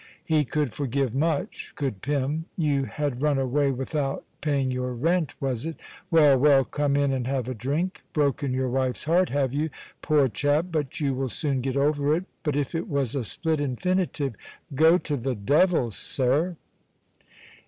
He 0.25 0.45
could 0.45 0.73
forgive 0.73 1.13
much, 1.13 1.73
could 1.75 2.01
Pym. 2.01 2.45
You 2.57 2.85
had 2.85 3.21
run 3.21 3.37
away 3.37 3.69
without 3.69 4.25
paying 4.41 4.71
your 4.71 4.95
rent, 4.95 5.39
was 5.39 5.63
it? 5.63 5.75
Well, 6.09 6.39
well, 6.39 6.65
come 6.65 6.95
in 6.97 7.13
and 7.13 7.27
have 7.27 7.47
a 7.47 7.53
drink. 7.53 8.01
Broken 8.11 8.51
your 8.51 8.67
wife's 8.67 9.03
heart, 9.03 9.29
have 9.29 9.53
you? 9.53 9.69
Poor 10.01 10.27
chap, 10.27 10.65
but 10.71 10.99
you 10.99 11.13
will 11.13 11.29
soon 11.29 11.61
get 11.61 11.77
over 11.77 12.15
it. 12.15 12.25
But 12.41 12.55
if 12.55 12.73
it 12.73 12.89
was 12.89 13.13
a 13.13 13.23
split 13.23 13.61
infinitive, 13.61 14.33
"Go 14.73 14.97
to 14.97 15.15
the 15.15 15.35
devil, 15.35 15.91
sir." 15.91 16.55